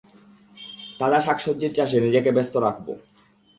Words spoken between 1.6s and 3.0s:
চাষে নিজেকে ব্যস্ত রাখব!